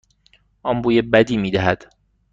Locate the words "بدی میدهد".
1.01-1.93